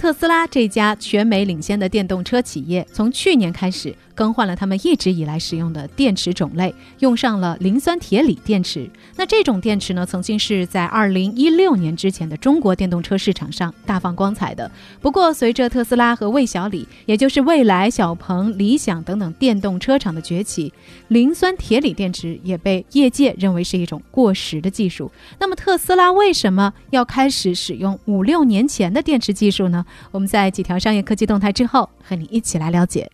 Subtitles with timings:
[0.00, 3.94] 特斯拉这家全美领先的电动车企业，从去年开始。
[4.12, 8.86] 更换了他们一直以来使用的电池种类，用上了磷酸铁锂电池。
[9.16, 14.70] 那这种电池呢，曾经是在二零一六年之前的中国电动车市场上大放光彩的。
[15.00, 20.70] 不过，随着特斯拉和魏小李，也就是蔚来、小鹏、理想等等电动车厂的崛起，
[21.08, 25.10] 磷酸铁锂电池也被业界认为是一种过时的技术。
[25.38, 29.86] 那么，特斯拉为什么要开始使用五六年前的电池技术呢？
[30.10, 33.10] 我们在几条商业科技动态之后，和你一起来了解。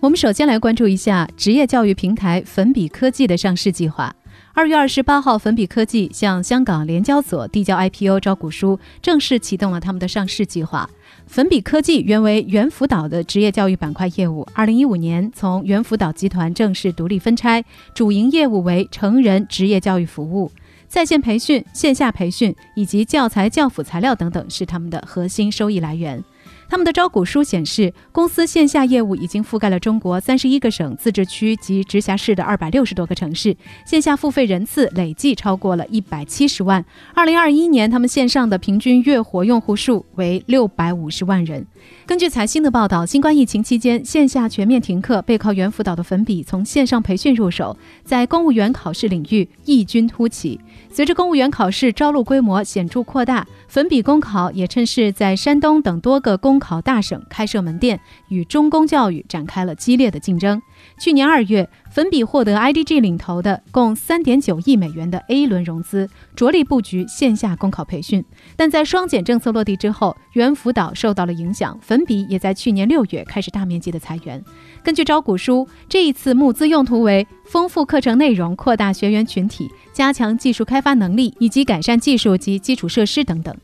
[0.00, 4.14] 我们首先来关注一下职业教育平台粉笔科技的上市计划。
[4.54, 10.90] 二月二十八号，粉笔科技向香港联交所递交 IPO 招股书，正式启动了他们的上市计划。
[11.26, 17.64] 粉笔科技原为猿辅导的职业教育板块业务，二零一五年从猿辅导集团正式独立分拆，
[17.94, 20.50] 主营业务为成人职业教育服务，
[20.92, 26.22] 在线培训、线下培训以及教材教辅材料等等是他们的核心收益来源。
[26.68, 36.84] 他们的招股书显示，公司线下业务已经覆盖了中国三十一个省、自治区及直辖市的二百六十多个城市，线下付费人次累计超过了一百七十万。
[37.14, 41.66] 二零二一年，他们线上的平均月活用户数为六百五十万人。
[42.12, 47.74] 根据财新的报道，新冠疫情期间线下全面停课，背靠猿辅导的粉笔从线上培训入手，
[48.04, 50.60] 在公务员考试领域异军突起。
[50.90, 60.60] 随着公务员考试招录规模显著扩大，粉笔公考也趁势在山东等多个公考大省开设门店，与中公教育展开了激烈的竞争。
[61.00, 61.66] 去年二月。
[61.92, 68.24] 粉笔获得 IDG 领投的共三点九亿美元的 A 轮融资，着力布局线下公考培训。
[68.56, 74.42] 但在双减政策落地之后，猿辅导受到了影响，粉笔也在去年六月开始大面积的裁员。
[74.82, 83.54] 根据招股书，这一次募资用途为丰富课程内容、扩大学员群体、加强技术开发能力以及改善技术及基础设施等等。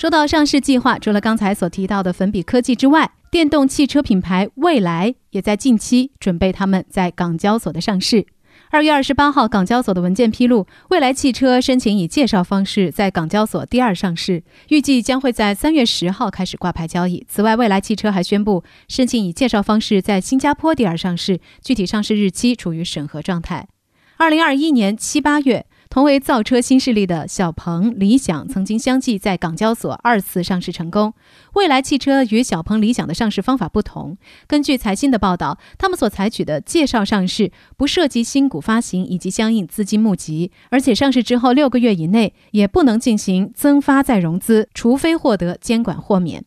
[0.00, 8.24] 说到上市计划，除了刚才所提到的粉笔科技之外，电动汽车品牌蔚来也在近期准备他们在港交所的上市。
[8.70, 17.26] 二月二十八号，港交所的文件披露，蔚来汽车申请以介绍方式在港交所第二上市，预计将会在三月十号开始挂牌交易。
[17.28, 23.68] 此外，蔚来汽车还宣布申请以介绍方式在新加坡第二上市，具体上市日期处于审核状态。
[24.16, 25.66] 二零二一年七八月。
[25.90, 31.12] 同为造车新势力的小鹏、理想曾经相继在港交所二次上市成功。
[31.54, 46.44] 蔚来汽车与小鹏、理想的上市方法不同，根据财新的报道，他们所采取的介绍上市不涉及新股发行以及相应资金募集，而且上市之后六个月以内也不能进行增发再融资，除非获得监管豁免。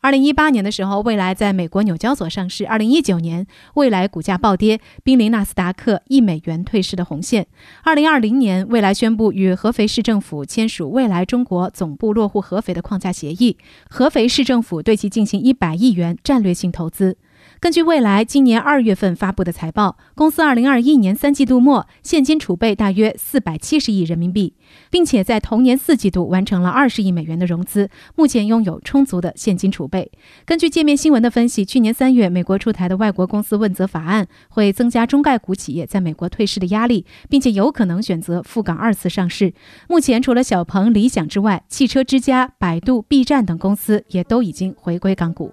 [0.00, 2.64] 二零一八年的时候，蔚来在美国纽交所上市。
[2.66, 3.44] 二零一九年，
[3.74, 7.48] 蔚来股价暴跌，濒临纳斯达克一美元退市的红线。
[7.82, 13.56] 二零二零年，蔚来宣布与合肥市政府签署未来中国总部落户合肥的框架协议，
[13.90, 17.16] 合肥市政府对其进行一百亿元战略性投资。
[17.60, 24.54] 根据未来今年二月份发布的财报，公司二零二一年三季度末现金储备大约四百七十亿人民币，
[24.90, 30.12] 并且在同年四季度完成了二十亿美元的融资，目前拥有充足的现金储备。
[30.44, 39.52] 根据界面新闻的分析，去年三月美国出台的外国公司问责法案会增加中概股企业在美国退市的压力，并且有可能选择赴港二次上市。
[39.88, 45.52] 目前除了小鹏、理想之外，汽车之家、百度、B 站等公司也都已经回归港股。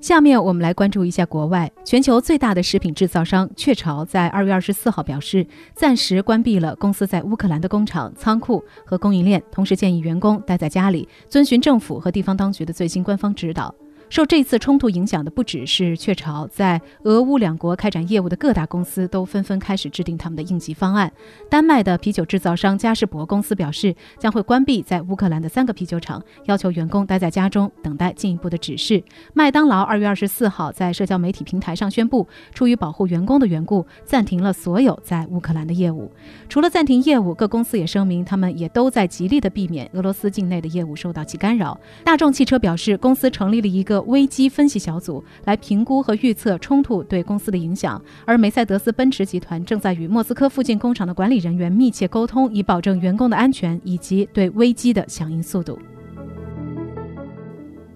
[0.00, 13.74] 下面我们来关注一下国外，全球最大的食品制造商雀巢在二月二十四号表示，暂时关闭了公司在乌克兰的工厂、仓库和供应链，同时建议员工待在家里，遵循政府和地方当局的最新官方指导。
[14.10, 21.10] 受这次冲突影响的不只是雀巢，在俄乌两国开展业务的各大公司都纷纷开始制定他们的应急方案。
[21.48, 29.00] 丹麦的啤酒制造商嘉士伯公司表示，将会关闭在乌克兰的三个啤酒厂，要求员工待在家中等待进一步的指示。
[29.32, 36.10] 麦当劳二月二十四号在社交媒体平台上宣布，出于保护员工的缘故，暂停了所有在乌克兰的业务。
[36.48, 41.78] 除了暂停业务，各公司也声明，他们也都在极力的避免俄罗斯境内的业务受到其干扰。
[42.02, 55.78] 大众汽车表示，公司成立了一个危机分析小组来评估和预测冲突对公司的影响，而梅赛德斯奔驰集团正在与莫斯科附近工厂的管理人员密切沟通，以保证员工的安全以及对危机的响应速度。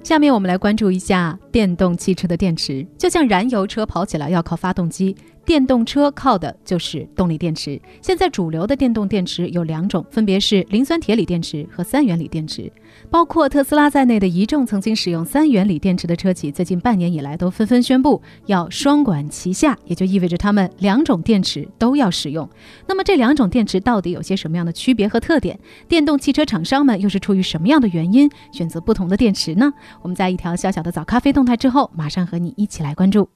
[0.03, 2.87] 下面我们来关注一下电动汽车的电池。
[2.99, 7.81] 就像燃油车跑起来要靠发动机，电动车靠的就是动力电池。
[8.01, 12.71] 现在主流的电动电池有两种，分别是磷酸铁锂电池和三元锂电池。
[13.11, 22.49] 包括特斯拉在内的一众曾经使用三元锂电池的车企，最近半年以来都纷纷宣布要双管齐下，也就意味着他们两种电池都要使用。
[22.87, 25.59] 那么这两种电池到底有些什么样的区别和特点？
[25.89, 29.73] 电动汽车厂商们又是出于什么样的原因选择不同的电池呢？
[30.03, 33.29] 我们在一条小小的早咖啡动态之后，马上和你一起来关注。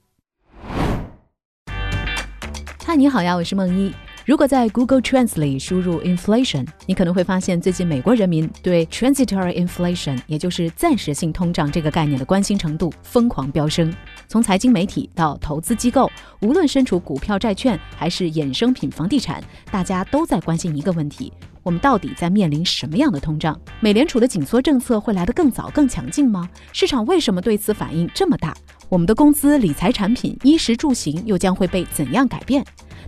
[2.89, 3.93] 嗨，你好呀，我是梦一。
[4.25, 13.93] 如果在 Google Trends 里输入 inflation，你可能会发现最近美国人民对 transitory inflation，也就是暂时性通胀这个概念的关心程度疯狂飙升。
[14.27, 21.31] 从财经媒体到投资机构，无论身处股票、债券还是衍生品、房地产，大家都在关心一个问题：
[21.63, 23.55] 我们到底在面临什么样的通胀？
[23.81, 26.49] 美联储的紧缩政策会来得更早、更强劲吗？
[26.73, 28.57] 市场为什么对此反应这么大？
[28.89, 32.65] 我们的工资、理财产品、衣食住行又将会被怎样改变？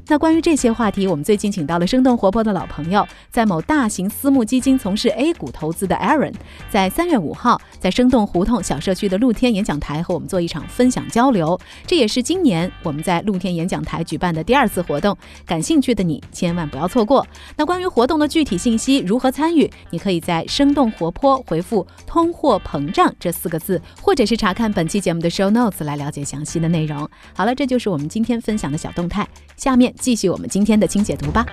[0.07, 6.33] 那关于这些话题，我们最近请到了生动活泼的老朋友，在某大型私募基金从事 A 股投资的 Aaron，
[6.69, 11.59] 在三月五号在生动胡同小社区的露天演讲台和我们做一场分享交流。
[11.87, 15.17] 这也是今年我们在露天演讲台举办的第二次活动，
[15.47, 17.25] 感兴趣的你千万不要错过。
[17.57, 27.09] 那关于活动的具体信息，如何参与，你可以在生动活泼回复“通货膨胀”这四个字，或者是查看本期节目的 show Note 来了解详细的内容。
[27.35, 29.29] 好了，这就是我们今天分享的小动态。
[29.57, 31.47] 下面继续我们今天的轻解读吧。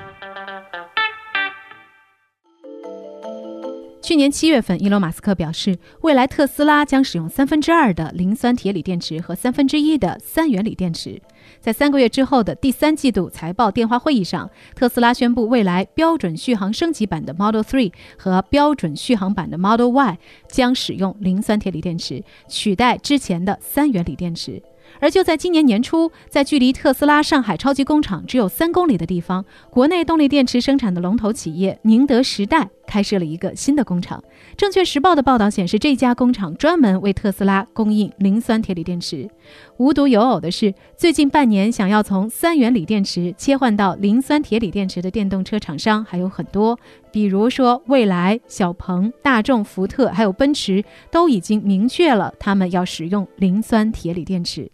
[4.02, 11.22] 去年七月份，伊隆马斯克表示，未来特斯拉将使用三分之二的磷酸铁锂电池和三分之一的三元锂电池。
[11.60, 20.18] 在三个月之后的第三季度财报电话会议上，特斯拉宣布，未来标准续航升级版的 Model 3和标准续航版的 Model Y
[20.48, 24.62] 将使用磷酸铁锂电池，取代之前的三元锂电池。
[25.02, 34.24] 而就在今年年初，在距离特斯拉上海超级工厂只有三公里的地方，国内动力电池生产的龙头企业宁德时代开设了一个新的工厂。
[34.56, 39.30] 证券时报的报道显示，这家工厂专门为特斯拉供应磷酸铁锂电池。
[39.78, 46.80] 无独有偶的是，最近半年想要从三元锂电池切换到磷酸铁锂电池的电动车厂商还有很多，
[47.12, 54.72] 比如说蔚来、小鹏、大众、福特，还有奔驰，都已经明确了他们要使用磷酸铁锂电池。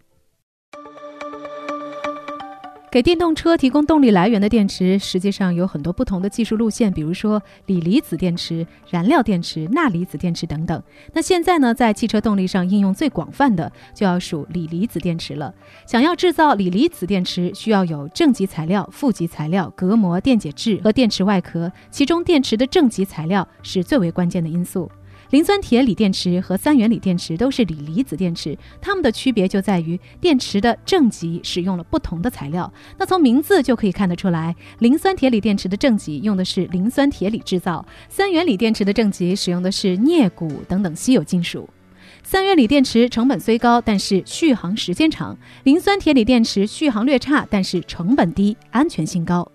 [2.94, 10.80] 给电动车提供动力来源的电池，实际上有很多不同的技术路线，比如说锂离子电池、燃料电池、钠离子电池等等。
[11.12, 15.52] 那现在呢，在汽车动力上应用最广泛的，就要数锂离子电池了。
[15.84, 24.88] 想要制造锂离子电池，需要有正极材料、负极材料、隔膜、电解质和电池外壳，其中电池的正极材料是最为关键的因素。
[25.34, 32.72] 磷酸铁锂电池和三元锂电池都是锂离子电池，它们的区别就在于电池的正极使用了不同的材料。
[32.96, 41.68] 那从名字就可以看得出来，磷酸铁锂电池的正极用的是磷酸铁锂制造，三元锂电池的正极使用的是镍钴等等稀有金属。
[42.22, 49.50] 三元锂电池成本虽高，但是续航时间长；磷酸铁锂电池续航略差，但是成本低，安全性高。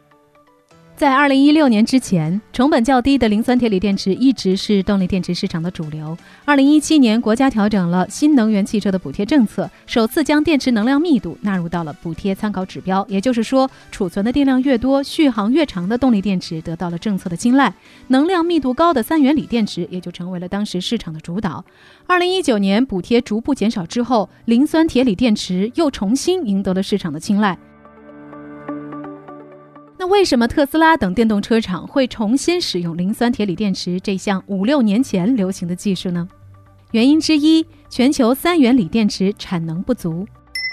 [1.00, 6.18] 在二零一六年之前，成本较低的磷酸铁锂电池一直是动力电池市场的主流。
[6.44, 13.06] 二零一七年，国家调整了新能源汽车的补贴政策，首次将电池能量密度纳入到了补贴参考指标。
[13.08, 17.74] 也就是说，储存的电量越多、续航越长的动力电池得到了政策的青睐，
[18.10, 21.64] 能量密度高的三元锂电池也就成为了当时市场的主导。
[22.08, 27.58] 二零一九年，补贴逐步减少之后，磷酸铁锂电池又重新赢得了市场的青睐。
[30.02, 36.26] 那为什么特斯拉等电动车厂会重新使用磷酸铁锂电池这项五六年前流行的技术呢？
[36.92, 40.26] 原因之一，全球三元锂电池产能不足。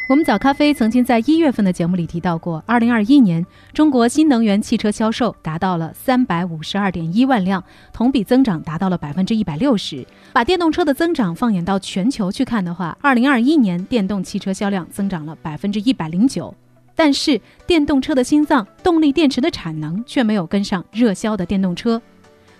[0.09, 7.61] 我们早咖啡曾经在一月份的节目里提到过，二零二一年中国新能源汽车销售达到了三百五十二点一万辆，
[7.93, 10.07] 同比增长达到了百分之一百六十。
[10.33, 16.55] 把电动车的增长放眼到全球去看的话，二零二一年电动汽车销量增长了百分之一百零九。
[16.97, 22.03] 但是电动车的心脏动力电池的产能却没有跟上热销的电动车。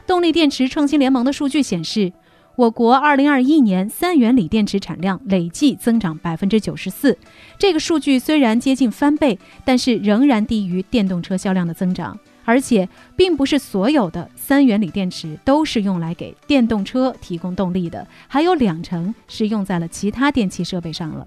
[0.07, 2.13] 动力电池创新联盟的数据显示，
[2.55, 7.19] 我国2021年三元锂电池产量累计增长百分之九十四。
[7.59, 12.17] 这个数据虽然接近翻倍，但是仍然低于电动车销量的增长。
[12.45, 21.27] 而且，并不是所有的三元锂电池都是用来给电动车提供动力的，还有两成是用在了其他电气设备上了。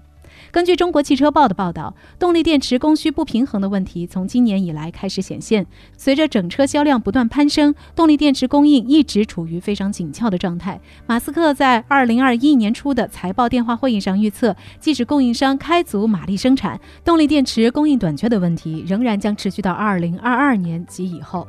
[0.50, 5.66] 根据中国汽车报的报道，动力电池供需不平衡的问题从今年以来开始显现。
[5.96, 10.80] 随着整车销量不断攀升，动力电池供应一直处于非常紧俏的状态。
[11.06, 21.46] 马斯克在二零二一年初的财报电话会议上预测，即使供应商开足马力生产，动力电池供应短缺的问题仍然将持续到二零二二年及以后。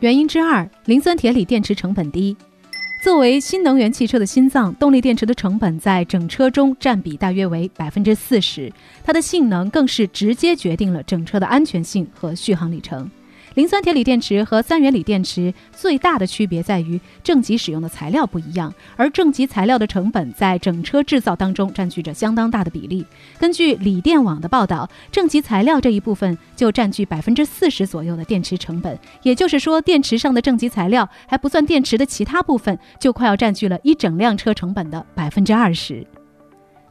[0.00, 2.34] 原因之二，磷酸铁锂电池成本低。
[3.02, 8.70] 作为新能源汽车的心脏，动力电池的成本在整车中占比大约为百分之四十，
[9.02, 13.10] 它的性能更是直接决定了整车的安全性和续航里程。
[13.54, 23.04] 磷酸铁锂电池和三元锂电池最大的区别在于正极使用的材料不一样，而正极材料的成本在整车制造当中占据着相当大的比例。
[23.38, 36.06] 根据锂电网的报道，正极材料这一部分就占据百分之四十左右的电池成本，也就是说，电池上的正极材料还不算电池的其他部分，就快要占据了一整辆车成本的百分之二十。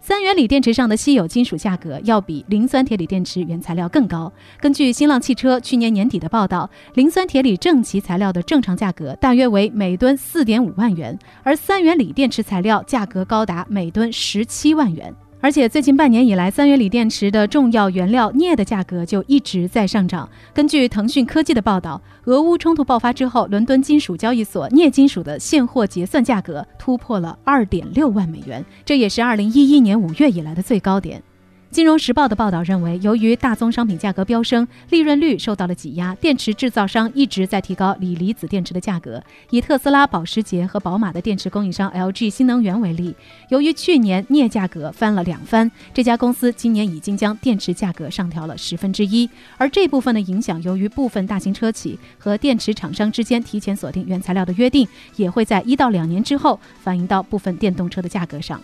[0.02, 4.32] 三元锂电池上的稀有金属价格要比磷酸铁锂电池原材料更高。
[4.60, 15.14] 根据新浪汽车去年年底的报道，磷酸铁锂正极材料的正常价格大约为每吨四点五万元，而三元锂电池材料价格高达每吨十七万元。
[15.42, 20.28] 而且最近半年以来，三元锂电池的重要原料镍的价格就一直在上涨。
[20.54, 31.24] 根据腾讯科技的报道，俄乌冲突爆发之后，伦敦金属交易所镍金属的现货结算价格突破了二点六万美元，这也是二零一一年五月以来的最高点。
[31.72, 39.24] 金融时报的报道认为，由于大宗商品价格飙升，利润率受到了挤压，电池制造商一直在提高锂离子电池的价格。
[39.52, 43.16] 以特斯拉、保时捷和宝马的电池供应商 LG 新能源为例，
[43.50, 49.30] 由于去年镍价格翻了两番，这家公司今年已经将电池价格上调了十分之一。
[49.58, 58.60] 而这部分的影响，由于部分大型车企和电池厂商之间提前锁定原材料的约定，也会在一到两年之后反映到部分电动车的价格上。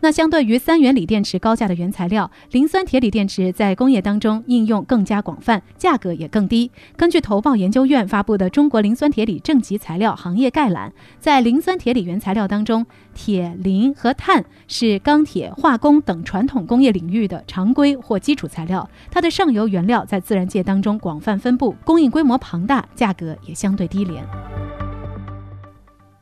[0.00, 6.70] 那相对于三元锂电池高价的原材料，磷酸铁锂电池在工业当中应用更加广泛，价格也更低。
[6.96, 12.84] 根据投报研究院发布的《中国磷酸铁锂正极材料行业概览》，在磷酸铁锂原材料当中，
[13.14, 18.88] 铁、磷和碳是钢铁、化工等传统工业领域的常规或基础材料。
[19.10, 24.24] 它的上游原料在自然界当中广泛分布，供应规模庞大，价格也相对低廉。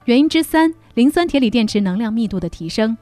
[0.05, 2.97] 原因之三，磷酸铁锂电池能量密度的提升。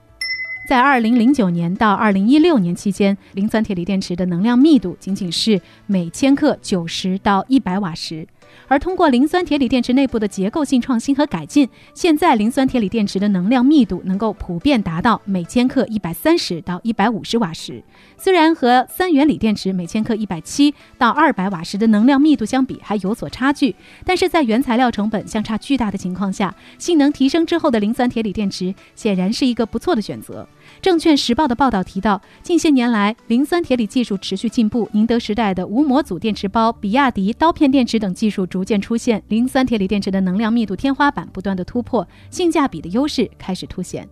[0.67, 8.27] 在二零零九年到二零一六年期间，磷酸铁锂电池的能量密度仅仅是每千克九十到一百瓦时。
[8.69, 17.83] 而通过磷酸铁锂电池内部的结构性创新和改进，现在磷酸铁锂电池的能量密度能够普遍达到每千克一百三十到一百五十瓦时。
[18.17, 30.47] 虽然和三元锂电池每千克一百七到二百瓦时的能量密度相比还有所差距，但是在原材料成本相差巨大的情况下，性能提升之后的磷酸铁锂电池显然是一个不错的选择。
[30.83, 44.09] 证券时报的报道提到，近些年来磷酸铁锂技术持续进步，宁德时代的无模组电池包、比亚迪刀片电池等技术逐渐出现，磷酸铁锂电池的能量密度天花板不断的突破，性价比的优势开始凸显。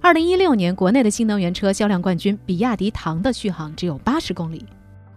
[0.00, 4.64] 二零一六年，国内的新能源车销量冠军比亚迪唐的续航只有八十公里，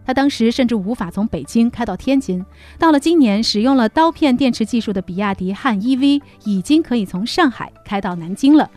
[0.06, 2.46] 它当时甚至无法从北京开到天津。
[2.78, 8.70] 到了今年，使用了刀片电池技术的比亚迪汉 EV 已经可以从上海开到南京了。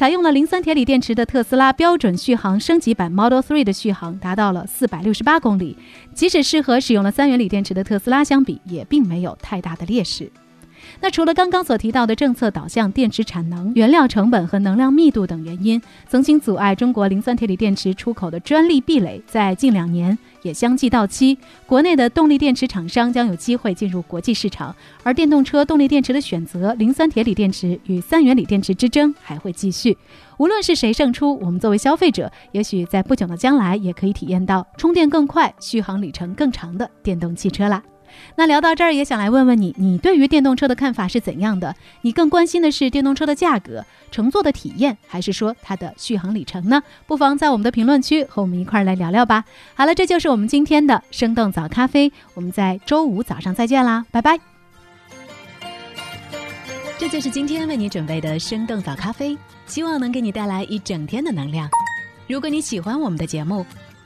[0.00, 5.76] 采用了磷酸铁锂电池的特斯拉标准续航升级版 Model 3的续航达到了四百六十八公里，
[6.14, 10.32] 即使是和使用了三元锂电池的特斯拉相比，也并没有太大的劣势。
[11.02, 21.38] 那除了刚刚所提到的政策导向、电池产能、原料成本和能量密度等原因，曾经阻碍中国磷酸铁锂电池出口的专利壁垒，在近两年也相继到期。
[21.66, 29.96] 国内的动力电池厂商将有机会进入国际市场，而电动车动力电池的选择，磷酸铁锂电池与三元锂电池之争还会继续。
[30.36, 37.82] 无论是谁胜出，我们作为消费者，也许在不久的将来也可以体验到充电更快、续航里程更长的电动汽车啦。
[38.36, 41.74] 那聊到这儿，也想来问问你，你对于电动车的看法是怎样的？
[42.02, 46.82] 你更关心的是电动车的价格、乘坐的体验，还是说它的续航里程呢？
[47.06, 49.44] 不妨在我们的评论区和我们一块儿来聊聊吧。
[49.74, 54.38] 好了，这就是我们今天的生动早咖啡，我们在周五早上再见啦，拜拜。
[56.98, 59.36] 这就是今天为你准备的生动早咖啡，
[59.66, 61.66] 希望能给你带来一整天的能量。
[62.28, 63.64] 如果你喜欢我们的节目，